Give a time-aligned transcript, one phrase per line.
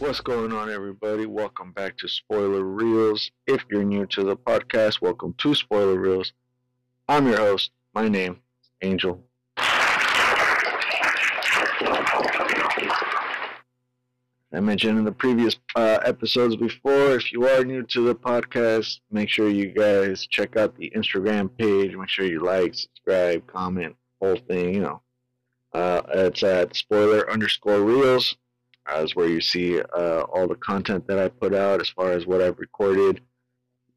[0.00, 1.26] What's going on, everybody?
[1.26, 3.30] Welcome back to Spoiler Reels.
[3.46, 6.32] If you're new to the podcast, welcome to Spoiler Reels.
[7.06, 7.70] I'm your host.
[7.94, 8.40] My name
[8.80, 9.22] Angel.
[9.58, 10.48] I
[14.54, 19.28] mentioned in the previous uh, episodes before, if you are new to the podcast, make
[19.28, 21.94] sure you guys check out the Instagram page.
[21.94, 25.02] Make sure you like, subscribe, comment, whole thing, you know.
[25.74, 28.38] Uh, it's at spoiler underscore reels.
[28.90, 32.26] As where you see uh, all the content that I put out as far as
[32.26, 33.20] what I've recorded.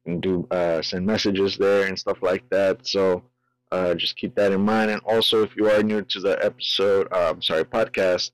[0.06, 2.86] and do uh, send messages there and stuff like that.
[2.86, 3.24] So
[3.72, 4.90] uh, just keep that in mind.
[4.90, 8.30] And also, if you are new to the episode, uh, I'm sorry, podcast,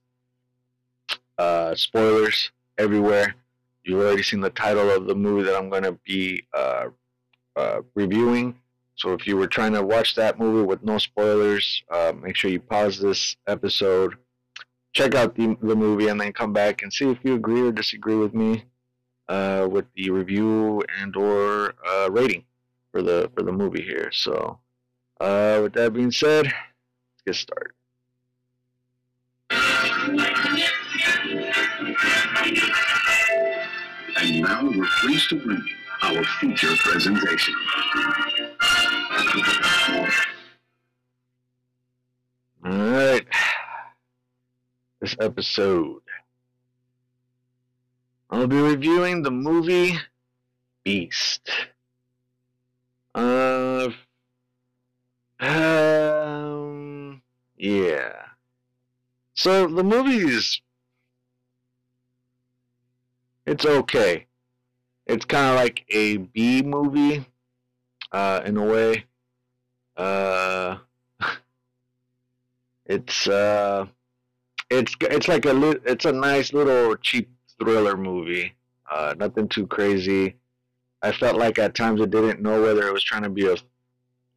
[1.39, 3.35] uh, spoilers everywhere.
[3.85, 6.89] You've already seen the title of the movie that I'm going to be uh,
[7.95, 8.55] reviewing.
[8.97, 11.83] So if you were trying to watch that movie with no spoilers,
[12.23, 14.17] make sure you pause this episode,
[14.93, 17.73] check out the, the movie, and then come back and see if you agree or
[17.73, 18.65] disagree with me
[19.29, 22.45] uh, with the review and or uh, rating
[22.93, 24.11] for the for the movie here.
[24.13, 24.59] So
[25.21, 27.73] uh, with that being said, let's get started.
[34.17, 37.55] And now we're pleased to bring you our feature presentation.
[45.11, 46.03] This episode,
[48.31, 49.99] I'll be reviewing the movie
[50.85, 51.51] Beast.
[53.13, 53.89] Uh,
[55.41, 57.23] um,
[57.57, 58.13] yeah.
[59.35, 60.61] So the movie's
[63.47, 64.27] it's okay.
[65.07, 67.27] It's kind of like a B movie,
[68.13, 69.07] uh, in a way.
[69.97, 70.79] Uh,
[72.87, 73.87] it's uh,
[74.71, 78.55] it's it's like a it's a nice little cheap thriller movie.
[78.91, 80.37] Uh, nothing too crazy.
[81.03, 83.57] I felt like at times it didn't know whether it was trying to be a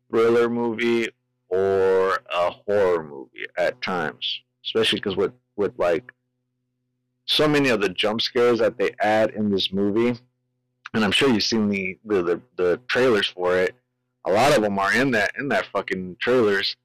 [0.10, 1.10] thriller movie
[1.50, 6.12] or a horror movie at times, especially because with with like
[7.26, 10.20] so many of the jump scares that they add in this movie,
[10.94, 13.76] and I'm sure you've seen the the, the, the trailers for it.
[14.26, 16.76] A lot of them are in that in that fucking trailers,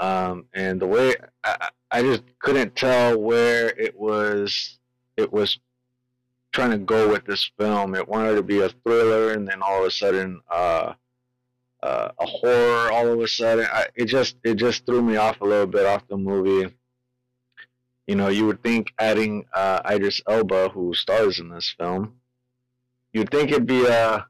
[0.00, 1.14] um, and the way
[1.44, 4.78] I, I just couldn't tell where it was
[5.16, 5.58] it was
[6.52, 7.94] trying to go with this film.
[7.94, 10.94] It wanted to be a thriller, and then all of a sudden, uh,
[11.82, 12.92] uh, a horror.
[12.92, 15.86] All of a sudden, I, it just it just threw me off a little bit
[15.86, 16.74] off the movie.
[18.06, 22.14] You know, you would think adding uh, Idris Elba, who stars in this film,
[23.12, 24.26] you'd think it'd be a.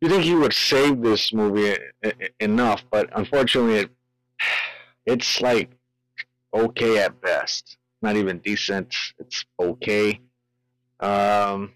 [0.00, 1.76] You think he would save this movie
[2.40, 3.90] enough, but unfortunately, it,
[5.06, 5.70] it's like
[6.52, 7.78] okay at best.
[8.02, 8.94] Not even decent.
[9.18, 10.20] It's okay.
[11.00, 11.72] Um,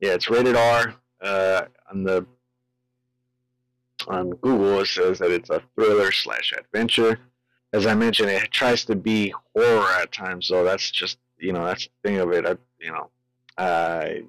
[0.00, 0.94] yeah, it's rated R.
[1.20, 2.26] Uh, on the
[4.08, 7.18] on Google, it says that it's a thriller slash adventure.
[7.72, 11.64] As I mentioned, it tries to be horror at times, so that's just you know
[11.64, 12.46] that's the thing of it.
[12.46, 13.10] I, you know,
[13.58, 14.22] I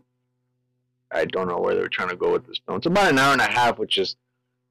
[1.14, 2.78] I don't know where they're trying to go with this film.
[2.78, 4.16] It's about an hour and a half, which is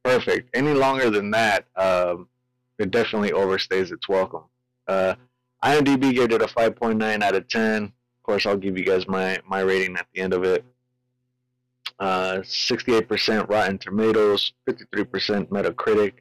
[0.05, 0.55] perfect.
[0.55, 2.29] Any longer than that, um,
[2.79, 4.45] it definitely overstays its welcome.
[4.89, 5.15] Uh,
[5.63, 7.85] IMDb gave it a 5.9 out of 10.
[7.85, 7.93] Of
[8.23, 10.65] course, I'll give you guys my, my rating at the end of it.
[11.99, 16.13] Uh, 68% Rotten Tomatoes, 53% Metacritic.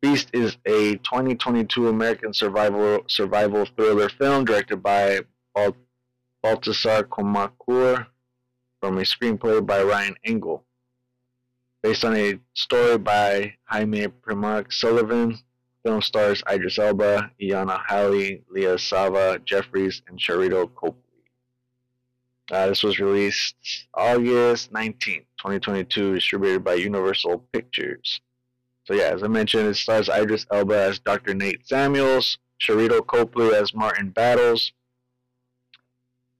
[0.00, 5.20] Beast is a 2022 American survival survival thriller film directed by
[5.54, 5.76] Bal-
[6.44, 8.06] Baltasar Kormákur
[8.80, 10.64] from a screenplay by Ryan Engel.
[11.82, 15.38] Based on a story by Jaime Primak Sullivan,
[15.84, 21.02] film stars Idris Elba, Iyana Halley, Leah Sava, Jeffries, and Sharlto Copley.
[22.50, 23.56] Uh, this was released
[23.94, 28.20] August 19th, 2022, distributed by Universal Pictures.
[28.86, 31.34] So yeah, as I mentioned, it stars Idris Elba as Dr.
[31.34, 34.72] Nate Samuels, Sharlto Copley as Martin Battles,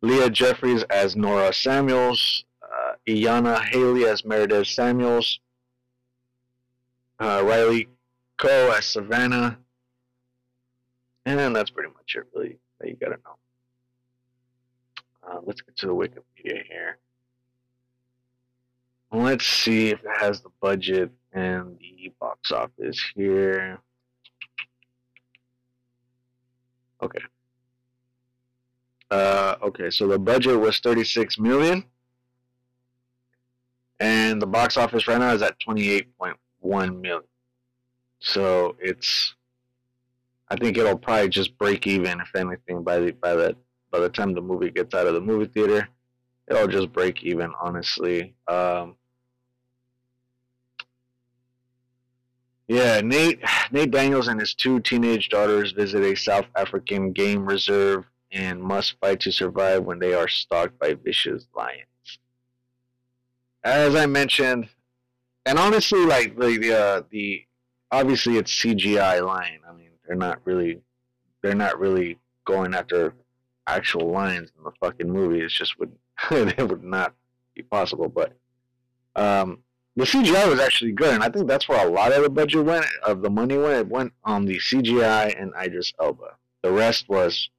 [0.00, 5.40] Leah Jeffries as Nora Samuels, uh, Iyana Halley as Meredith Samuels,
[7.18, 7.88] uh, Riley
[8.36, 9.58] Coe as Savannah,
[11.26, 13.36] and that's pretty much it, really, that you gotta know.
[15.28, 16.98] Uh, let's get to the Wikipedia here.
[19.10, 23.78] Let's see if it has the budget and the box office here.
[27.02, 27.20] Okay.
[29.10, 31.84] Uh, okay, so the budget was 36 million,
[34.00, 37.22] and the box office right now is at 28.1 million.
[38.20, 39.34] So it's,
[40.48, 43.56] I think it'll probably just break even, if anything, by the by the
[43.90, 45.88] by the time the movie gets out of the movie theater,
[46.48, 47.52] it'll just break even.
[47.60, 48.96] Honestly, um,
[52.66, 53.00] yeah.
[53.00, 53.40] Nate
[53.70, 58.98] Nate Daniels and his two teenage daughters visit a South African game reserve and must
[59.00, 61.86] fight to survive when they are stalked by vicious lions.
[63.64, 64.68] As I mentioned,
[65.46, 67.44] and honestly, like the the, uh, the
[67.90, 69.60] obviously it's CGI lion.
[69.68, 70.80] I mean, they're not really
[71.42, 73.14] they're not really going after
[73.66, 75.40] actual lions in the fucking movie.
[75.40, 75.92] It's just would
[76.30, 77.14] it would not
[77.54, 78.08] be possible.
[78.08, 78.32] But
[79.16, 79.58] um,
[79.96, 82.64] the CGI was actually good, and I think that's where a lot of the budget
[82.64, 83.78] went, of the money went.
[83.78, 86.36] It went on the CGI and Idris Elba.
[86.62, 87.50] The rest was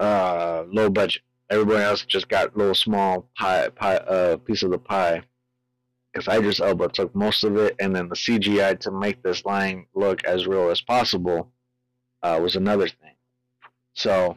[0.00, 1.22] uh, low budget.
[1.50, 5.22] Everybody else just got little small pie, pie uh, piece of the pie.
[6.12, 9.86] Because Idris Elba took most of it, and then the CGI to make this line
[9.94, 11.52] look as real as possible
[12.22, 13.14] uh, was another thing.
[13.94, 14.36] So,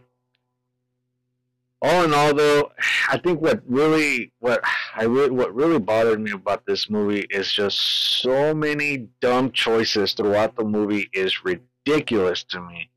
[1.82, 2.72] all in all, though,
[3.10, 4.62] I think what really, what
[4.96, 7.80] I really, what really bothered me about this movie is just
[8.22, 12.90] so many dumb choices throughout the movie is ridiculous to me.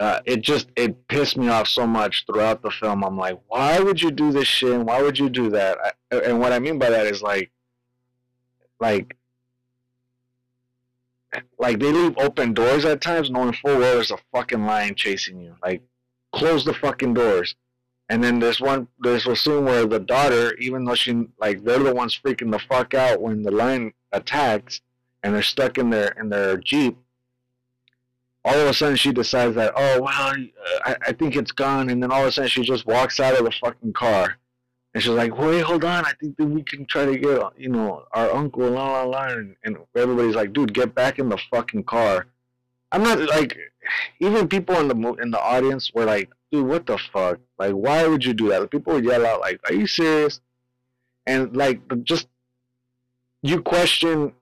[0.00, 3.04] Uh, it just it pissed me off so much throughout the film.
[3.04, 4.72] I'm like, why would you do this shit?
[4.72, 5.78] And Why would you do that?
[6.10, 7.50] I, and what I mean by that is like,
[8.80, 9.14] like
[11.58, 15.40] like they leave open doors at times, knowing full well there's a fucking lion chasing
[15.40, 15.54] you.
[15.62, 15.82] Like,
[16.32, 17.54] close the fucking doors.
[18.08, 21.78] And then there's one, there's a scene where the daughter, even though she, like, they're
[21.78, 24.80] the ones freaking the fuck out when the lion attacks,
[25.22, 26.98] and they're stuck in their in their jeep.
[28.44, 30.34] All of a sudden, she decides that, oh well,
[30.84, 33.38] I, I think it's gone, and then all of a sudden, she just walks out
[33.38, 34.38] of the fucking car
[34.92, 36.04] and she's like, wait, hold on.
[36.04, 39.28] I think that we can try to get, you know, our uncle, la, la, la.
[39.28, 42.26] And, and everybody's like, dude, get back in the fucking car.
[42.90, 43.56] I'm not like,
[44.18, 47.38] even people in the in the audience were like, dude, what the fuck?
[47.56, 48.68] Like, why would you do that?
[48.70, 50.40] people would yell out, like, are you serious?
[51.24, 52.26] And like, just,
[53.42, 54.32] you question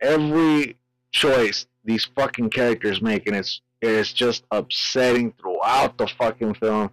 [0.00, 0.76] every
[1.12, 3.26] choice these fucking characters make.
[3.26, 6.90] And it's, it's just upsetting throughout the fucking film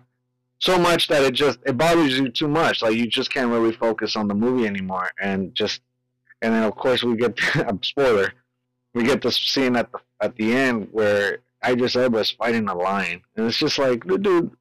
[0.60, 2.82] so much that it just it bothers you too much.
[2.82, 5.82] Like you just can't really focus on the movie anymore, and just
[6.42, 8.34] and then of course we get a spoiler.
[8.94, 12.76] We get this scene at the at the end where Idris Elba is fighting a
[12.76, 14.52] lion, and it's just like dude.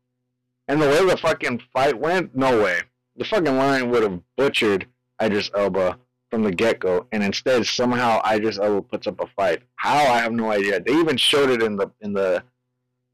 [0.68, 2.80] And the way the fucking fight went, no way.
[3.16, 4.86] The fucking lion would have butchered
[5.22, 5.96] Idris Elba
[6.30, 9.62] from the get go, and instead somehow Idris Elba puts up a fight.
[9.76, 10.80] How I have no idea.
[10.80, 12.42] They even showed it in the in the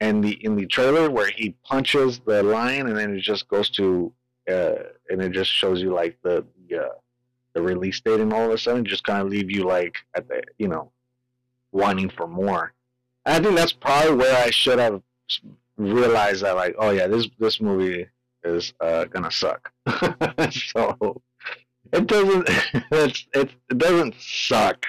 [0.00, 3.70] in the in the trailer where he punches the lion and then it just goes
[3.70, 4.12] to
[4.50, 4.75] uh,
[5.09, 6.88] and it just shows you like the the, uh,
[7.53, 10.26] the release date and all of a sudden just kind of leave you like at
[10.29, 10.91] the you know
[11.70, 12.73] wanting for more.
[13.25, 15.03] And I think that's probably where I should have
[15.76, 18.08] realized that like oh yeah this this movie
[18.43, 19.72] is uh, gonna suck.
[20.51, 21.22] so
[21.93, 22.49] it doesn't
[22.91, 24.84] it's, it, it doesn't suck.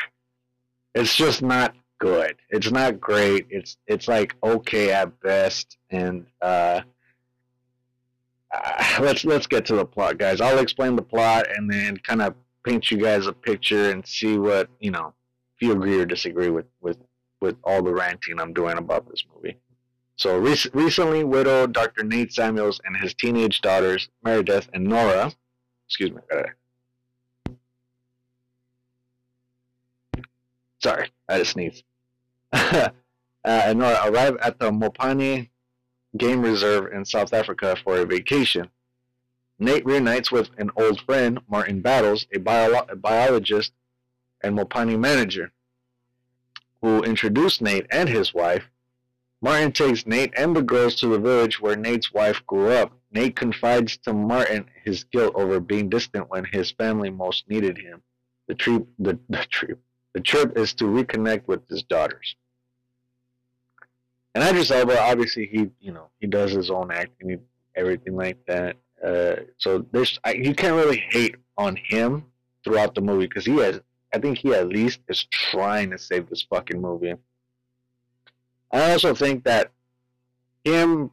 [0.95, 2.35] It's just not good.
[2.49, 3.47] It's not great.
[3.49, 5.77] It's it's like okay at best.
[5.89, 6.81] And uh,
[8.53, 10.41] uh, let's let's get to the plot, guys.
[10.41, 14.37] I'll explain the plot and then kind of paint you guys a picture and see
[14.37, 15.13] what you know
[15.55, 16.97] if you agree or disagree with with
[17.41, 19.57] with all the ranting I'm doing about this movie.
[20.15, 22.03] So rec- recently widowed Dr.
[22.03, 25.33] Nate Samuels and his teenage daughters Meredith and Nora.
[25.87, 26.21] Excuse me.
[30.83, 31.81] Sorry, I just sneeze.
[32.51, 32.89] uh,
[33.43, 35.49] and arrive at the Mopani
[36.17, 38.69] Game Reserve in South Africa for a vacation.
[39.59, 43.71] Nate reunites with an old friend, Martin Battles, a, bio- a biologist
[44.41, 45.53] and Mopani manager,
[46.81, 48.65] who introduced Nate and his wife.
[49.41, 52.91] Martin takes Nate and the girls to the village where Nate's wife grew up.
[53.09, 58.01] Nate confides to Martin his guilt over being distant when his family most needed him.
[58.47, 59.79] The trip, the, the trip,
[60.13, 62.35] the trip is to reconnect with his daughters.
[64.35, 67.39] And Idris Elba, obviously, he you know he does his own acting,
[67.75, 68.77] everything like that.
[69.03, 72.25] Uh, so there's I, you can't really hate on him
[72.63, 73.79] throughout the movie because he has.
[74.13, 77.13] I think he at least is trying to save this fucking movie.
[78.71, 79.71] I also think that
[80.63, 81.11] him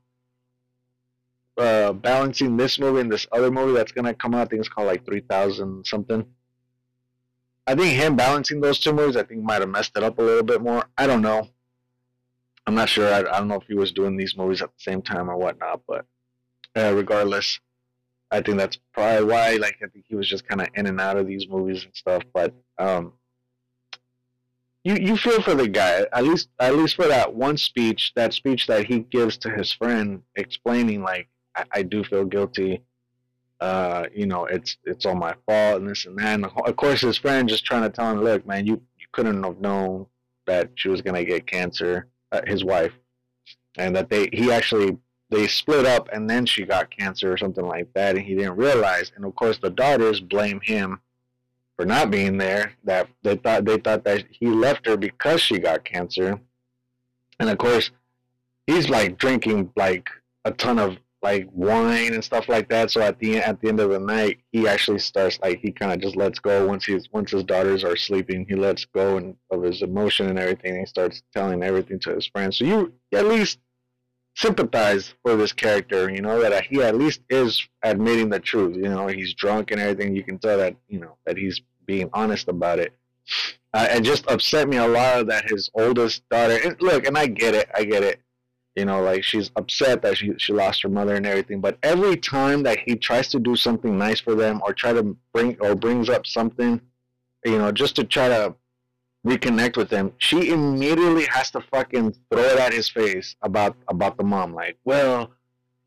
[1.58, 4.68] uh, balancing this movie and this other movie that's gonna come out, I think it's
[4.68, 6.24] called like three thousand something.
[7.70, 10.22] I think him balancing those two movies, I think might have messed it up a
[10.22, 10.86] little bit more.
[10.98, 11.48] I don't know.
[12.66, 13.14] I'm not sure.
[13.14, 15.36] I, I don't know if he was doing these movies at the same time or
[15.36, 16.04] whatnot, but
[16.74, 17.60] uh, regardless,
[18.28, 19.52] I think that's probably why.
[19.52, 21.94] Like, I think he was just kind of in and out of these movies and
[21.94, 22.24] stuff.
[22.34, 23.12] But um,
[24.82, 28.34] you you feel for the guy at least at least for that one speech that
[28.34, 32.82] speech that he gives to his friend explaining like I, I do feel guilty
[33.60, 36.34] uh you know it's it's all my fault and this and that.
[36.34, 39.42] And of course his friend just trying to tell him look man you you couldn't
[39.42, 40.06] have known
[40.46, 42.92] that she was gonna get cancer uh, his wife.
[43.78, 44.98] And that they he actually
[45.30, 48.56] they split up and then she got cancer or something like that and he didn't
[48.56, 49.12] realize.
[49.14, 51.00] And of course the daughters blame him
[51.76, 55.58] for not being there that they thought they thought that he left her because she
[55.58, 56.40] got cancer.
[57.38, 57.90] And of course
[58.66, 60.08] he's like drinking like
[60.44, 63.78] a ton of like wine and stuff like that so at the at the end
[63.80, 67.08] of the night he actually starts like he kind of just lets go once he's
[67.12, 70.80] once his daughters are sleeping he lets go and of his emotion and everything and
[70.80, 73.58] he starts telling everything to his friends so you at least
[74.36, 78.76] sympathize for this character, you know, that he at least is admitting the truth.
[78.76, 80.14] You know, he's drunk and everything.
[80.14, 82.96] You can tell that, you know, that he's being honest about it.
[83.72, 87.26] Uh, it just upset me a lot that his oldest daughter, and look, and I
[87.26, 88.20] get it, I get it.
[88.76, 91.60] You know, like she's upset that she, she lost her mother and everything.
[91.60, 95.16] But every time that he tries to do something nice for them or try to
[95.32, 96.80] bring or brings up something,
[97.44, 98.54] you know, just to try to
[99.26, 104.16] reconnect with them she immediately has to fucking throw it at his face about about
[104.16, 104.54] the mom.
[104.54, 105.30] Like, well,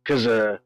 [0.05, 0.57] cause uh,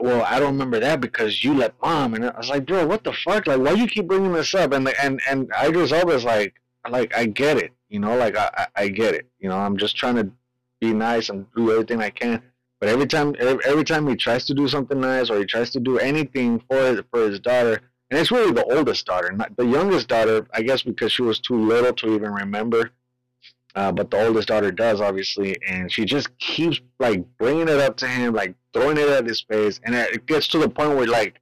[0.00, 2.14] well, I don't remember that because you let mom.
[2.14, 3.46] And I was like, bro, what the fuck?
[3.46, 4.72] Like, why you keep bringing this up?
[4.72, 6.54] And and and Idris always like,
[6.88, 9.56] like I get it, you know, like I I get it, you know.
[9.56, 10.30] I'm just trying to
[10.80, 12.42] be nice and do everything I can.
[12.80, 15.80] But every time every time he tries to do something nice or he tries to
[15.80, 19.66] do anything for his, for his daughter, and it's really the oldest daughter, not the
[19.66, 20.46] youngest daughter.
[20.54, 22.90] I guess because she was too little to even remember.
[23.76, 27.96] Uh, but the oldest daughter does obviously, and she just keeps like bringing it up
[27.98, 31.06] to him, like throwing it at his face, and it gets to the point where
[31.06, 31.38] like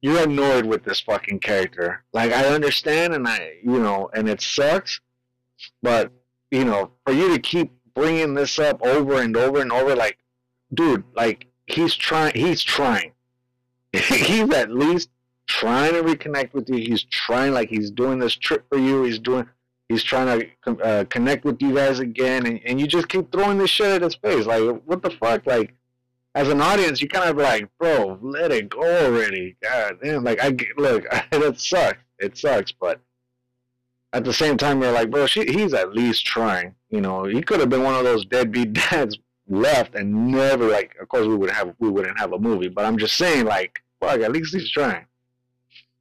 [0.00, 2.02] you're annoyed with this fucking character.
[2.12, 4.98] Like I understand, and I, you know, and it sucks,
[5.82, 6.10] but
[6.50, 10.18] you know, for you to keep bringing this up over and over and over, like,
[10.74, 13.12] dude, like he's trying, he's trying.
[13.92, 15.10] he's at least
[15.46, 16.76] trying to reconnect with you.
[16.76, 19.02] He's trying, like he's doing this trip for you.
[19.02, 19.46] He's doing,
[19.88, 23.58] he's trying to uh, connect with you guys again, and, and you just keep throwing
[23.58, 24.46] this shit at his face.
[24.46, 25.46] Like, what the fuck?
[25.46, 25.74] Like,
[26.34, 29.56] as an audience, you kind of like, bro, let it go already.
[29.62, 31.98] God damn, like I look, it sucks.
[32.18, 33.00] It sucks, but
[34.12, 36.74] at the same time, you're like, bro, she, he's at least trying.
[36.92, 39.18] You know, he could have been one of those deadbeat dads
[39.48, 40.94] left and never like.
[41.00, 43.82] Of course, we would have we wouldn't have a movie, but I'm just saying, like,
[43.98, 45.06] fuck, at least he's trying.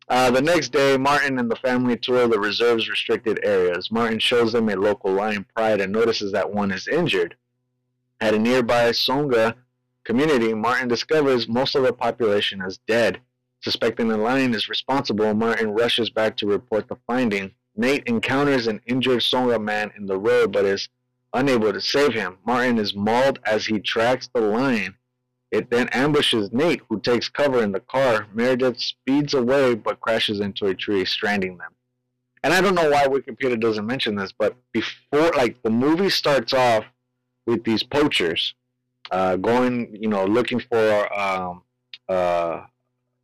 [0.09, 3.89] Uh, the next day, Martin and the family tour the reserve's restricted areas.
[3.89, 7.35] Martin shows them a local lion pride and notices that one is injured.
[8.19, 9.55] At a nearby Songa
[10.03, 13.21] community, Martin discovers most of the population is dead.
[13.61, 17.51] Suspecting the lion is responsible, Martin rushes back to report the finding.
[17.75, 20.89] Nate encounters an injured Songa man in the road but is
[21.33, 22.37] unable to save him.
[22.45, 24.95] Martin is mauled as he tracks the lion.
[25.51, 28.27] It then ambushes Nate, who takes cover in the car.
[28.33, 31.71] Meredith speeds away but crashes into a tree, stranding them.
[32.43, 36.53] And I don't know why Wikipedia doesn't mention this, but before, like, the movie starts
[36.53, 36.85] off
[37.45, 38.55] with these poachers
[39.11, 41.61] uh, going, you know, looking for, um,
[42.09, 42.61] uh,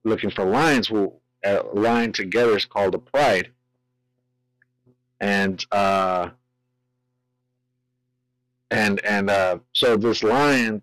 [0.04, 1.14] looking for lions who
[1.46, 3.52] uh, line together is called a pride.
[5.20, 6.30] And, uh,
[8.70, 10.82] and, and, uh, so this lion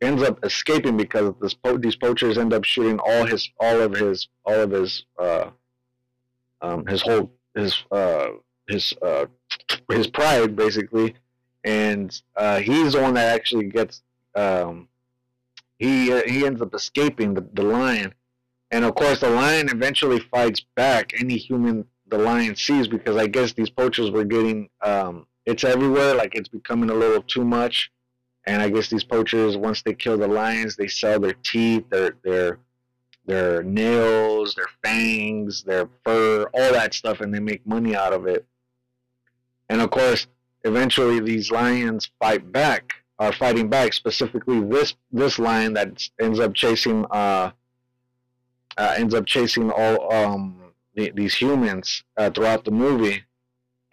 [0.00, 3.92] ends up escaping because this po- these poachers end up shooting all his all of
[3.92, 5.50] his all of his uh,
[6.60, 8.28] um, his whole his uh,
[8.68, 9.26] his uh,
[9.90, 11.14] his pride basically,
[11.64, 14.02] and uh, he's the one that actually gets
[14.34, 14.88] um,
[15.78, 18.14] he uh, he ends up escaping the, the lion,
[18.70, 23.26] and of course the lion eventually fights back any human the lion sees because I
[23.26, 27.90] guess these poachers were getting um, it's everywhere like it's becoming a little too much
[28.48, 32.16] and I guess these poachers, once they kill the lions, they sell their teeth, their
[32.24, 32.58] their
[33.26, 38.26] their nails, their fangs, their fur, all that stuff, and they make money out of
[38.26, 38.46] it.
[39.68, 40.28] And of course,
[40.64, 43.92] eventually these lions fight back, are fighting back.
[43.92, 47.50] Specifically, this this lion that ends up chasing uh,
[48.78, 50.57] uh ends up chasing all um
[50.98, 53.22] the, these humans uh, throughout the movie.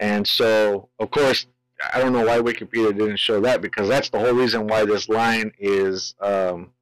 [0.00, 1.46] And so, of course,
[1.94, 5.08] I don't know why Wikipedia didn't show that because that's the whole reason why this
[5.08, 6.72] line is um,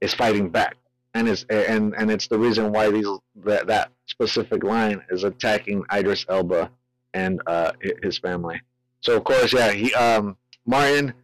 [0.00, 0.76] is fighting back,
[1.14, 3.06] and is and and it's the reason why these
[3.44, 6.70] that that specific line is attacking Idris Elba
[7.14, 7.72] and uh,
[8.02, 8.60] his family.
[9.00, 10.36] So of course, yeah, he um,
[10.66, 11.14] Martin.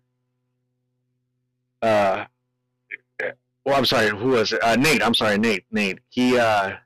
[1.82, 2.24] Uh,
[3.64, 4.62] well, I'm sorry, who was it?
[4.62, 5.04] Uh, Nate.
[5.04, 5.64] I'm sorry, Nate.
[5.70, 5.98] Nate.
[6.08, 6.76] He uh,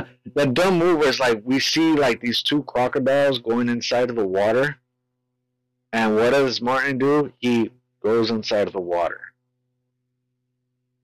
[0.34, 4.26] the dumb move was like we see like these two crocodiles going inside of the
[4.26, 4.76] water,
[5.92, 7.32] and what does Martin do?
[7.38, 7.70] He
[8.02, 9.20] goes inside of the water.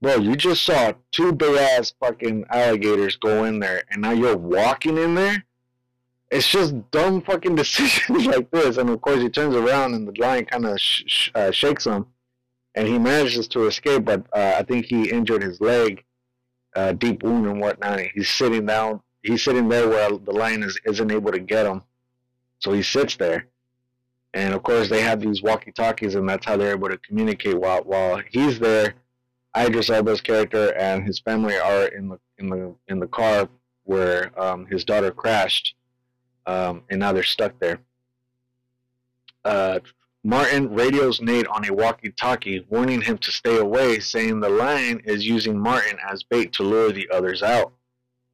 [0.01, 4.37] Bro, you just saw two big ass fucking alligators go in there, and now you're
[4.37, 5.45] walking in there.
[6.31, 10.21] It's just dumb fucking decisions like this, and of course he turns around and the
[10.21, 12.07] lion kind of sh- sh- uh, shakes him,
[12.75, 14.05] and he manages to escape.
[14.05, 16.05] But uh, I think he injured his leg,
[16.79, 17.99] uh, deep wound and whatnot.
[18.01, 19.01] And he's sitting down.
[19.23, 21.83] He's sitting there where the lion is, isn't able to get him,
[22.61, 23.49] so he sits there.
[24.33, 27.83] And of course, they have these walkie-talkies, and that's how they're able to communicate while
[27.83, 28.95] while he's there
[29.57, 33.49] Idris Elba's character and his family are in the in the in the car
[33.85, 35.75] where um, his daughter crashed,
[36.47, 37.81] um, and now they're stuck there.
[39.45, 39.81] Uh,
[40.25, 45.27] Martin radios Nate on a walkie-talkie, warning him to stay away, saying the lion is
[45.27, 47.73] using Martin as bait to lure the others out.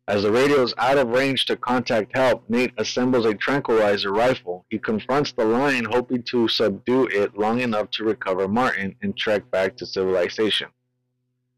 [0.08, 4.66] As the radio is out of range to contact help, Nate assembles a tranquilizer rifle.
[4.68, 9.50] He confronts the lion, hoping to subdue it long enough to recover Martin and trek
[9.50, 10.68] back to civilization.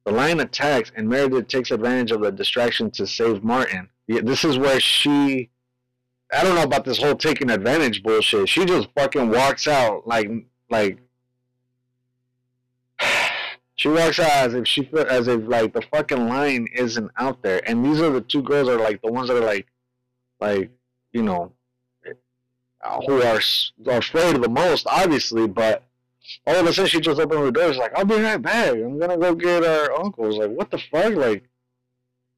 [0.05, 3.89] The lion attacks, and Meredith takes advantage of the distraction to save Martin.
[4.07, 5.51] This is where she.
[6.33, 8.49] I don't know about this whole taking advantage bullshit.
[8.49, 10.29] She just fucking walks out like
[10.71, 10.99] like.
[13.79, 17.61] She walks out as if she as if like the fucking line isn't out there,
[17.69, 19.67] and these are the two girls are like the ones that are like,
[20.41, 20.71] like
[21.13, 21.53] you know,
[23.07, 23.41] who are,
[23.89, 25.83] are afraid of the most, obviously, but
[26.47, 27.69] all of a sudden she just opened the door.
[27.69, 28.71] She's like, I'll be right back.
[28.71, 30.39] I'm gonna go get our uncles.
[30.39, 31.15] Like, what the fuck?
[31.15, 31.45] Like,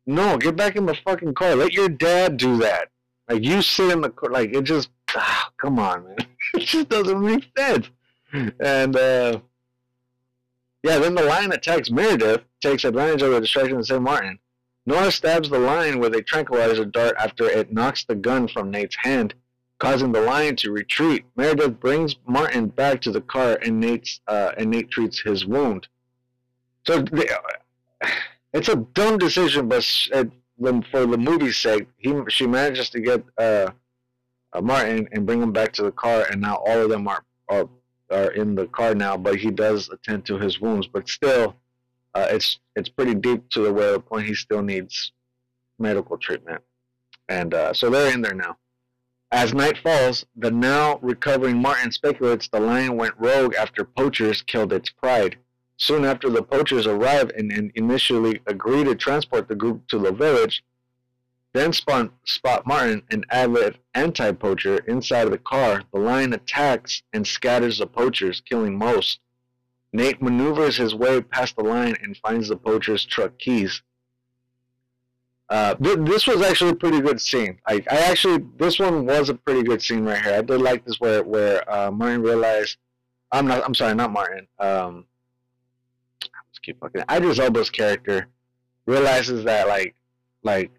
[0.07, 1.55] no, get back in the fucking car.
[1.55, 2.89] Let your dad do that.
[3.29, 4.31] Like, you sit in the car.
[4.31, 6.17] Like, it just, ah, come on, man.
[6.55, 7.89] it just doesn't make sense.
[8.33, 9.41] And, uh,
[10.83, 14.03] yeah, then the lion attacks Meredith, takes advantage of the distraction of St.
[14.03, 14.39] Martin.
[14.87, 18.97] Nora stabs the lion with a tranquilizer dart after it knocks the gun from Nate's
[18.97, 19.35] hand
[19.79, 21.25] causing the lion to retreat.
[21.37, 25.87] Meredith brings Martin back to the car, and Nate's uh, and Nate treats his wound.
[26.87, 27.29] So they,
[28.53, 29.87] it's a dumb decision, but
[30.91, 33.71] for the movie's sake, he she manages to get uh,
[34.53, 37.25] uh, Martin and bring him back to the car, and now all of them are
[37.49, 37.69] are
[38.11, 39.17] are in the car now.
[39.17, 41.57] But he does attend to his wounds, but still,
[42.15, 45.13] uh, it's it's pretty deep to the where the point he still needs
[45.79, 46.63] medical treatment,
[47.29, 48.57] and uh, so they're in there now.
[49.31, 54.73] As night falls, the now recovering Martin speculates the lion went rogue after poachers killed
[54.73, 55.37] its pride.
[55.79, 60.13] Soon after the poachers arrive and, and initially agree to transport the group to the
[60.13, 60.63] village,
[61.55, 65.85] then spot, spot Martin, an avid anti-poacher, inside of the car.
[65.93, 69.21] The lion attacks and scatters the poachers, killing most.
[69.93, 73.81] Nate maneuvers his way past the lion and finds the poacher's truck keys.
[75.49, 77.59] Uh, th- this was actually a pretty good scene.
[77.67, 80.35] I, I actually this one was a pretty good scene right here.
[80.35, 82.77] I did like this where where uh, Martin realized
[83.33, 84.47] I'm not I'm sorry not Martin.
[84.59, 85.07] Um,
[86.69, 87.03] keep fucking.
[87.11, 88.29] Idris Elba's character
[88.87, 89.95] realizes that like
[90.43, 90.71] like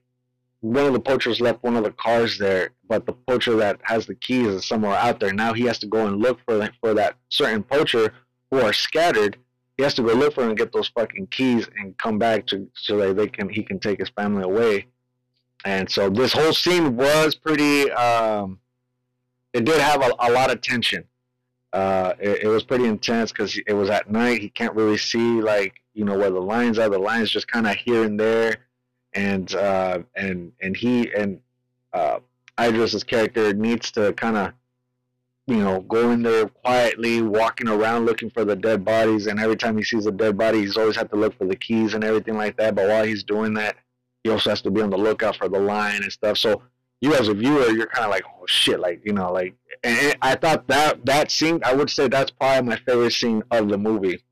[0.61, 4.05] one of the poachers left one of the cars there, but the poacher that has
[4.05, 5.33] the keys is somewhere out there.
[5.33, 8.13] Now he has to go and look for for that certain poacher
[8.51, 9.37] who are scattered
[9.79, 12.45] he has to go look for him and get those fucking keys and come back
[12.47, 14.87] to so that they can he can take his family away.
[15.63, 17.89] And so this whole scene was pretty.
[17.89, 18.59] Um,
[19.53, 21.05] it did have a, a lot of tension.
[21.71, 24.41] Uh, it, it, was pretty intense because it was at night.
[24.41, 26.89] He can't really see like you know where the lines are.
[26.89, 28.57] The lines just kind of here and there,
[29.13, 31.39] and uh, and and he and
[31.93, 32.19] uh,
[32.57, 34.53] Idris's character needs to kind of
[35.49, 39.55] you know, go in there quietly, walking around looking for the dead bodies, and every
[39.55, 42.03] time he sees a dead body, he's always have to look for the keys and
[42.03, 42.75] everything like that.
[42.75, 43.75] But while he's doing that,
[44.23, 46.37] he also has to be on the lookout for the line and stuff.
[46.37, 46.61] So
[47.01, 49.55] you as a viewer, you're kind of like, oh shit, like you know, like.
[49.83, 53.69] And I thought that that scene, I would say that's probably my favorite scene of
[53.69, 54.23] the movie.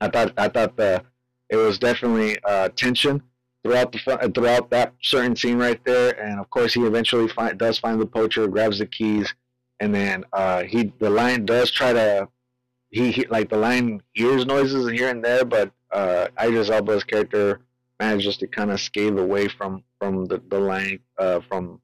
[0.00, 1.02] I thought I thought the
[1.48, 3.22] it was definitely uh, tension
[3.62, 7.78] throughout the throughout that certain scene right there, and of course he eventually find, does
[7.78, 9.32] find the poacher, grabs the keys
[9.80, 12.28] and then uh, he the lion does try to
[12.90, 17.60] he, he, like the lion hears noises here and there, but uh, Idris Elba's character
[17.98, 21.80] manages to kind of scale away from from the the lion uh, from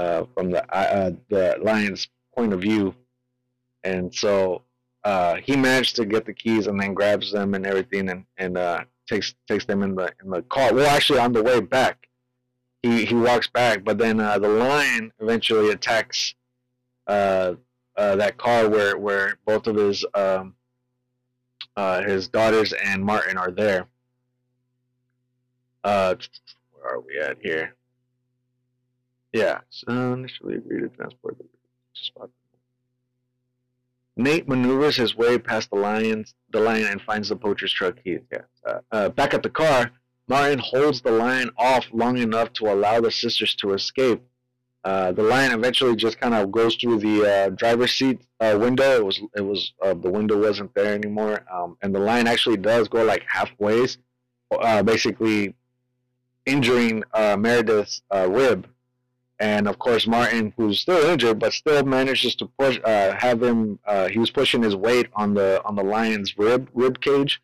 [0.00, 2.94] uh, from the uh, the lion's point of view,
[3.84, 4.62] and so
[5.04, 8.56] uh, he managed to get the keys and then grabs them and everything and and
[8.56, 10.72] uh, takes takes them in the in the car.
[10.72, 12.08] Well, actually, on the way back,
[12.82, 16.34] he he walks back, but then uh, the lion eventually attacks
[17.06, 17.54] uh,
[17.96, 20.54] uh, that car where where both of his um,
[21.76, 23.86] uh, his daughters and Martin are there.
[25.84, 26.14] Uh,
[26.72, 27.74] where are we at here?
[29.32, 31.44] Yeah, so initially agreed to transport the
[31.94, 32.30] spot.
[34.16, 38.20] Nate maneuvers his way past the lions, the lion, and finds the poacher's truck keys.
[38.30, 38.42] Yeah.
[38.66, 39.92] Uh, uh, back at the car,
[40.28, 44.22] Martin holds the lion off long enough to allow the sisters to escape.
[44.82, 48.96] Uh, the lion eventually just kind of goes through the uh, driver's seat uh, window.
[48.96, 52.56] It was it was uh, the window wasn't there anymore, um, and the lion actually
[52.56, 53.86] does go like halfway,
[54.84, 55.54] basically
[56.46, 58.66] injuring Meredith's rib.
[59.40, 63.78] And of course, Martin, who's still injured, but still manages to push, uh, have him.
[63.86, 67.40] Uh, he was pushing his weight on the on the lion's rib rib cage,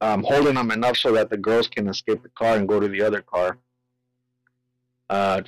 [0.00, 2.88] um, holding him enough so that the girls can escape the car and go to
[2.88, 3.58] the other car.
[5.10, 5.42] Uh,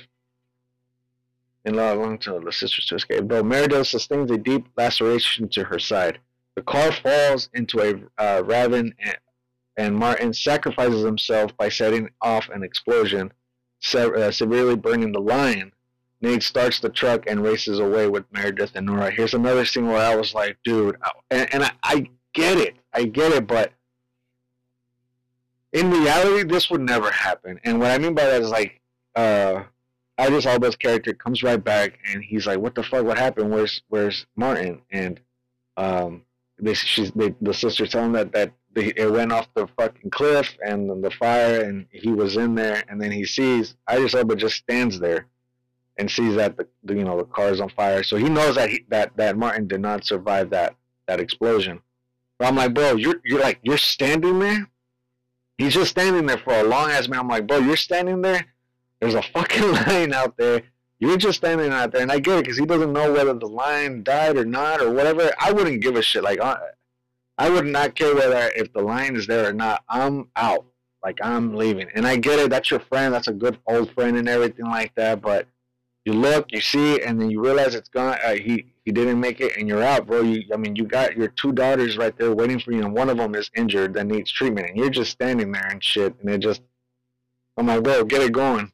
[1.63, 3.27] and allow long to the sisters to escape.
[3.27, 6.19] Though Meredith sustains a deep laceration to her side,
[6.55, 9.17] the car falls into a uh, ravine, and,
[9.75, 13.31] and Martin sacrifices himself by setting off an explosion,
[13.79, 15.71] se- uh, severely burning the lion.
[16.21, 19.11] Nate starts the truck and races away with Meredith and Nora.
[19.11, 20.97] Here's another scene where I was like, dude,
[21.29, 23.71] and, and I, I get it, I get it, but
[25.73, 27.59] in reality, this would never happen.
[27.63, 28.81] And what I mean by that is like,
[29.15, 29.63] uh,
[30.19, 33.05] Idris Elba's character comes right back and he's like, "What the fuck?
[33.05, 33.51] What happened?
[33.51, 35.19] Where's Where's Martin?" And
[35.75, 36.23] um,
[36.59, 40.09] they she's they, the sister tell him that that they, it went off the fucking
[40.09, 44.35] cliff and the fire and he was in there and then he sees Idris Elba
[44.35, 45.27] just stands there
[45.97, 48.03] and sees that the, you know the car is on fire.
[48.03, 50.75] So he knows that he, that that Martin did not survive that
[51.07, 51.81] that explosion.
[52.37, 54.69] But I'm like, bro, you're you're like you're standing there.
[55.57, 57.21] He's just standing there for a long ass minute.
[57.21, 58.45] I'm like, bro, you're standing there
[58.99, 60.63] there's a fucking line out there.
[60.99, 63.47] You're just standing out there, and I get it because he doesn't know whether the
[63.47, 65.31] line died or not or whatever.
[65.39, 66.23] I wouldn't give a shit.
[66.23, 66.57] Like, I,
[67.37, 69.83] I would not care whether if the line is there or not.
[69.87, 70.65] I'm out.
[71.03, 71.87] Like, I'm leaving.
[71.93, 72.49] And I get it.
[72.49, 73.13] That's your friend.
[73.13, 75.21] That's a good old friend and everything like that.
[75.21, 75.47] But
[76.07, 78.17] you look, you see, it, and then you realize it's gone.
[78.23, 80.21] Uh, he he didn't make it, and you're out, bro.
[80.21, 83.09] You, I mean, you got your two daughters right there waiting for you, and one
[83.09, 86.15] of them is injured that needs treatment, and you're just standing there and shit.
[86.21, 86.61] And it just,
[87.57, 88.71] I'm like, bro, get it going.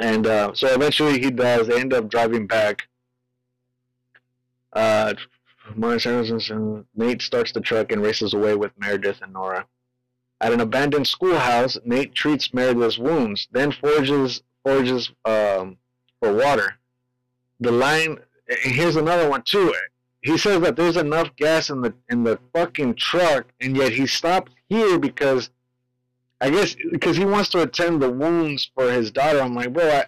[0.00, 1.66] And uh, so eventually he does.
[1.66, 2.88] They end up driving back.
[4.72, 5.12] Uh,
[5.76, 9.66] Nate starts the truck and races away with Meredith and Nora.
[10.40, 15.76] At an abandoned schoolhouse, Nate treats Meredith's wounds, then forges forges um,
[16.20, 16.76] for water.
[17.60, 18.18] The line.
[18.46, 19.72] Here's another one too.
[20.22, 24.06] He says that there's enough gas in the in the fucking truck, and yet he
[24.06, 25.50] stopped here because
[26.40, 29.40] I guess because he wants to attend the wounds for his daughter.
[29.40, 30.06] I'm like, bro, I,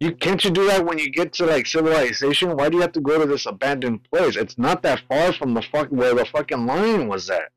[0.00, 2.56] you can't you do that when you get to like civilization?
[2.56, 4.36] Why do you have to go to this abandoned place?
[4.36, 7.50] It's not that far from the fuck where the fucking lion was at.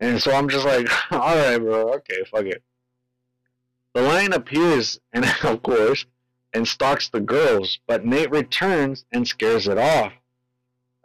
[0.00, 2.62] And so I'm just like, all right, bro, okay, fuck it.
[3.92, 6.06] The lion appears, and of course,
[6.52, 10.12] and stalks the girls, but Nate returns and scares it off.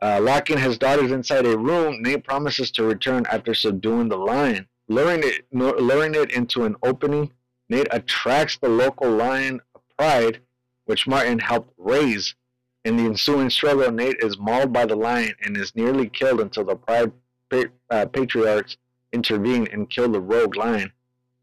[0.01, 4.67] Uh, locking his daughters inside a room, Nate promises to return after subduing the lion.
[4.87, 7.31] Luring it, luring it into an opening,
[7.69, 10.41] Nate attracts the local lion of pride,
[10.85, 12.35] which Martin helped raise.
[12.83, 16.65] In the ensuing struggle, Nate is mauled by the lion and is nearly killed until
[16.65, 17.11] the pride
[17.89, 18.77] uh, patriarchs
[19.11, 20.91] intervene and kill the rogue lion.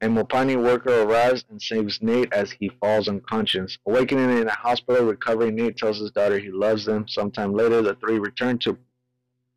[0.02, 3.78] A Mopani worker arrives and saves Nate as he falls unconscious.
[3.86, 7.06] Awakening in a hospital, recovering, Nate tells his daughter he loves them.
[7.08, 8.76] Sometime later, the three return to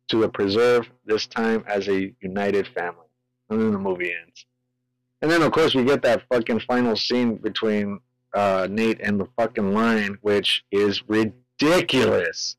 [0.08, 3.06] to the preserve, this time as a united family
[3.50, 4.46] and then the movie ends.
[5.22, 8.00] And then of course we get that fucking final scene between
[8.34, 12.56] uh, Nate and the fucking lion, which is ridiculous.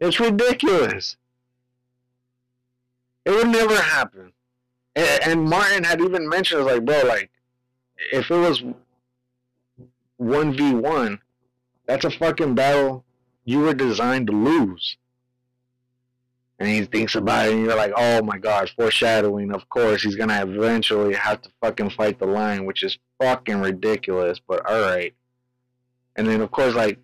[0.00, 1.16] It's ridiculous.
[3.24, 4.32] It would never happen.
[4.94, 7.30] And, Martin had even mentioned, like, bro, like,
[8.12, 8.62] if it was
[10.18, 11.18] one v one,
[11.86, 13.04] that's a fucking battle
[13.44, 14.96] you were designed to lose
[16.62, 19.52] and he thinks about it, and you're like, oh my god, foreshadowing.
[19.52, 24.38] Of course, he's gonna eventually have to fucking fight the lion, which is fucking ridiculous.
[24.46, 25.12] But all right.
[26.14, 27.00] And then of course, like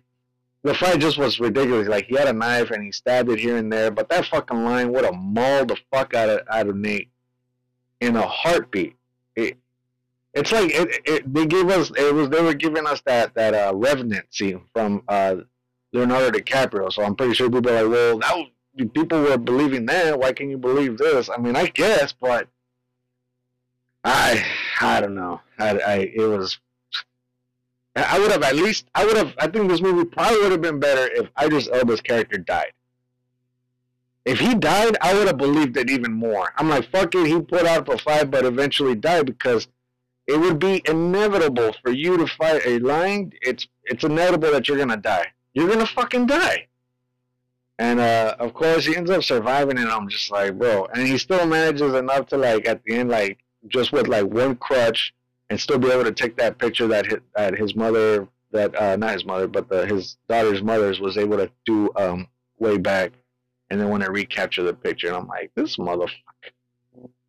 [0.63, 1.89] the fight just was ridiculous.
[1.89, 4.63] Like he had a knife and he stabbed it here and there, but that fucking
[4.63, 7.09] lion would have mauled the fuck out of out of Nate
[8.01, 8.95] in a heartbeat.
[9.35, 9.57] It,
[10.33, 13.53] it's like it, it, they gave us it was they were giving us that that
[13.53, 15.37] uh, Revenant scene from uh,
[15.91, 16.91] Leonardo DiCaprio.
[16.91, 20.19] So I'm pretty sure people are like, well, that people were believing that.
[20.19, 21.29] Why can you believe this?
[21.29, 22.47] I mean, I guess, but
[24.03, 24.45] I
[24.79, 25.41] I don't know.
[25.57, 26.59] I, I it was.
[27.95, 28.85] I would have at least.
[28.95, 29.33] I would have.
[29.39, 32.71] I think this movie probably would have been better if Idris Elba's character died.
[34.25, 36.53] If he died, I would have believed it even more.
[36.57, 37.25] I'm like, fuck it.
[37.27, 39.67] He put out a fight, but eventually died because
[40.27, 43.33] it would be inevitable for you to fight a lion.
[43.41, 45.27] It's it's inevitable that you're gonna die.
[45.53, 46.67] You're gonna fucking die.
[47.79, 50.85] And uh, of course, he ends up surviving, and I'm just like, bro.
[50.93, 54.55] And he still manages enough to like at the end, like just with like one
[54.57, 55.13] crutch,
[55.49, 58.97] and still be able to take that picture that his, that his mother, that uh,
[58.97, 62.27] not his mother, but the, his daughter's mother's was able to do um,
[62.59, 63.13] way back,
[63.69, 66.51] and then when I recapture the picture, and I'm like, this motherfucker.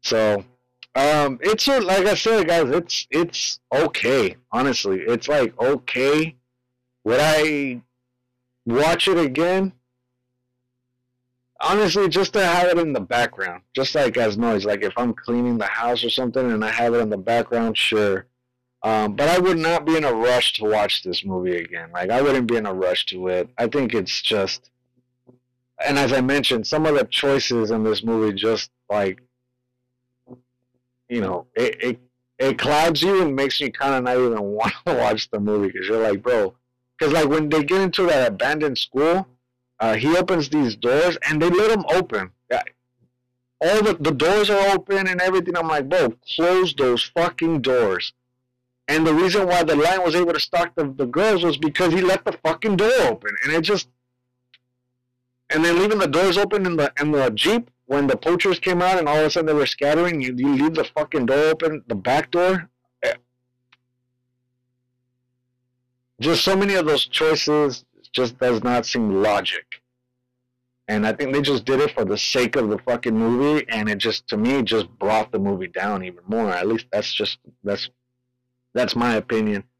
[0.02, 0.44] So
[0.94, 2.68] um, it's a, like I said, guys.
[2.70, 4.36] It's it's okay.
[4.50, 6.36] Honestly, it's like okay.
[7.04, 7.80] Would I
[8.66, 9.72] watch it again?
[11.60, 14.64] Honestly, just to have it in the background, just like as noise.
[14.64, 17.76] Like if I'm cleaning the house or something and I have it in the background,
[17.76, 18.26] sure.
[18.82, 21.90] Um, but I would not be in a rush to watch this movie again.
[21.92, 23.50] Like I wouldn't be in a rush to it.
[23.58, 24.70] I think it's just,
[25.86, 29.20] and as I mentioned, some of the choices in this movie just like
[31.10, 32.00] you know, it, it,
[32.38, 35.68] it clouds you and makes you kind of not even want to watch the movie
[35.68, 36.54] because you're like, bro,
[36.98, 39.26] because like when they get into that abandoned school,
[39.80, 42.30] uh, he opens these doors and they let them open.
[43.62, 45.54] All the, the doors are open and everything.
[45.54, 48.14] I'm like, bro, close those fucking doors.
[48.88, 51.92] And the reason why the lion was able to stalk the, the girls was because
[51.92, 53.30] he left the fucking door open.
[53.44, 53.88] And it just
[55.50, 58.80] and then leaving the doors open in the in the Jeep when the poachers came
[58.80, 61.46] out and all of a sudden they were scattering, you, you leave the fucking door
[61.46, 62.70] open, the back door.
[63.02, 63.14] Eh.
[66.20, 69.64] Just so many of those choices just does not seem logic.
[70.86, 73.88] And I think they just did it for the sake of the fucking movie, and
[73.88, 76.50] it just to me just brought the movie down even more.
[76.50, 77.90] At least that's just that's
[78.72, 79.64] that's my opinion.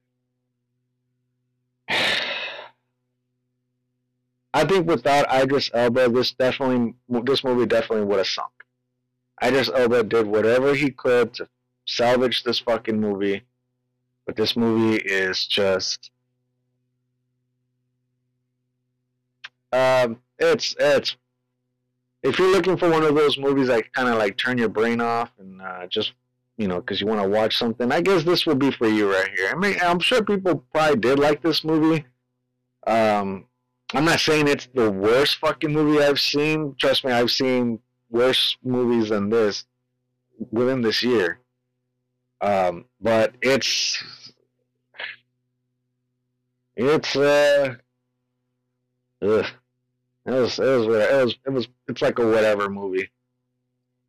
[4.53, 8.51] I think without Idris Elba, this definitely this movie definitely would have sunk.
[9.43, 11.49] Idris Elba did whatever he could to
[11.87, 13.43] salvage this fucking movie,
[14.27, 16.11] but this movie is just
[19.73, 21.17] um, it's it's
[22.23, 25.01] if you're looking for one of those movies that kind of like turn your brain
[25.01, 26.13] off and uh, just
[26.57, 29.13] you know because you want to watch something, I guess this would be for you
[29.13, 29.51] right here.
[29.51, 32.05] I mean, I'm sure people probably did like this movie.
[32.87, 33.47] Um,
[33.93, 36.77] I'm not saying it's the worst fucking movie I've seen.
[36.79, 39.65] Trust me, I've seen worse movies than this
[40.51, 41.41] within this year.
[42.41, 44.03] Um, but it's
[46.77, 47.75] it's uh,
[49.23, 49.47] ugh.
[50.27, 53.11] it was it was it was it was it's like a whatever movie.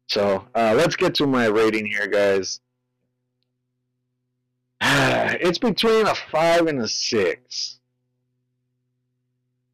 [0.08, 2.62] So uh, let's get to my rating here, guys.
[4.82, 7.81] it's between a five and a six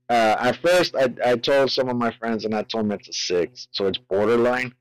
[0.10, 3.10] uh, at first, I, I told some of my friends, and I told them it's
[3.10, 4.74] a six, so it's borderline.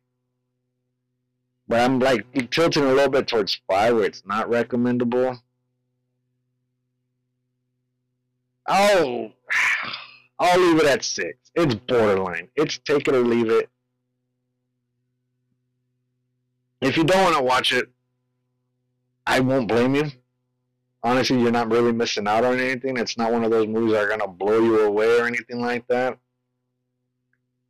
[1.69, 5.43] But I'm like tilting a little bit towards five, where it's not recommendable.
[8.67, 9.33] I'll
[10.39, 11.51] I'll leave it at six.
[11.55, 12.49] It's borderline.
[12.55, 13.69] It's take it or leave it.
[16.81, 17.89] If you don't want to watch it,
[19.27, 20.13] I won't blame you
[21.07, 22.97] honestly, you're not really missing out on anything.
[22.97, 25.87] It's not one of those movies that are gonna blow you away or anything like
[25.87, 26.19] that.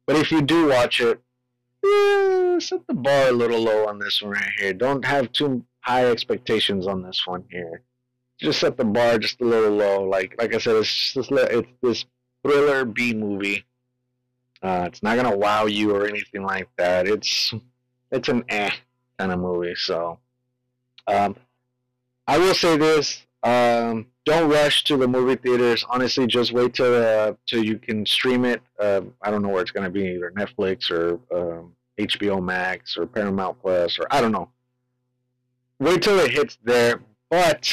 [0.07, 1.21] But if you do watch it,
[1.85, 4.73] eh, set the bar a little low on this one right here.
[4.73, 7.83] Don't have too high expectations on this one here.
[8.39, 10.05] Just set the bar just a little low.
[10.05, 12.07] Like like I said, it's just it's this
[12.43, 13.67] thriller B movie.
[14.63, 17.07] Uh, it's not gonna wow you or anything like that.
[17.07, 17.53] It's
[18.11, 18.71] it's an eh
[19.19, 19.75] kind of movie.
[19.77, 20.21] So,
[21.07, 21.37] um,
[22.27, 25.85] I will say this: um, don't rush to the movie theaters.
[25.89, 28.61] Honestly, just wait till uh, till you can stream it.
[28.79, 33.07] Uh, I don't know where it's to be, either Netflix or um, HBO Max or
[33.07, 34.51] Paramount Plus or I don't know.
[35.79, 37.73] Wait till it hits there, but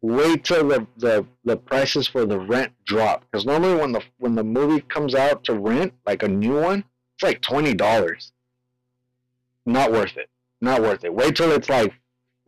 [0.00, 4.34] wait till the, the, the prices for the rent drop because normally when the when
[4.34, 6.84] the movie comes out to rent, like a new one,
[7.14, 8.32] it's like twenty dollars.
[9.66, 10.30] Not worth it.
[10.60, 11.14] Not worth it.
[11.14, 11.92] Wait till it's like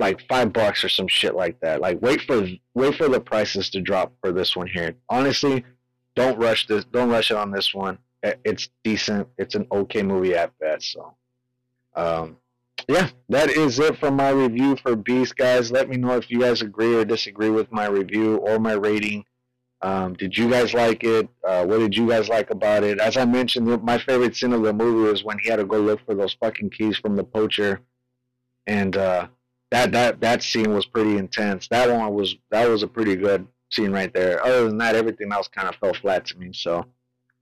[0.00, 1.80] like five bucks or some shit like that.
[1.80, 4.94] Like wait for wait for the prices to drop for this one here.
[5.08, 5.64] Honestly,
[6.16, 6.84] don't rush this.
[6.86, 7.98] Don't rush it on this one.
[8.22, 9.28] It's decent.
[9.38, 10.92] It's an okay movie at best.
[10.92, 11.14] So,
[11.94, 12.36] um,
[12.88, 15.70] yeah, that is it for my review for Beast, guys.
[15.70, 19.24] Let me know if you guys agree or disagree with my review or my rating.
[19.82, 21.28] Um, did you guys like it?
[21.42, 22.98] Uh, what did you guys like about it?
[22.98, 25.78] As I mentioned, my favorite scene of the movie was when he had to go
[25.78, 27.80] look for those fucking keys from the poacher,
[28.66, 29.28] and uh,
[29.70, 31.68] that that that scene was pretty intense.
[31.68, 34.44] That one was that was a pretty good scene right there.
[34.44, 36.50] Other than that, everything else kind of fell flat to me.
[36.52, 36.86] So,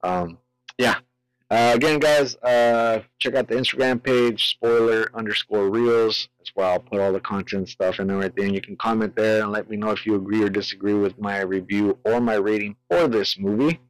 [0.02, 0.38] um,
[0.76, 0.96] yeah.
[1.50, 6.28] Uh, again, guys, uh, check out the Instagram page, spoiler underscore reels.
[6.38, 8.52] That's where I'll put all the content stuff and everything.
[8.52, 11.40] You can comment there and let me know if you agree or disagree with my
[11.40, 13.80] review or my rating for this movie.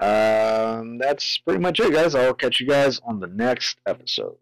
[0.00, 2.14] Um, that's pretty much it, guys.
[2.14, 4.36] I'll catch you guys on the next episode.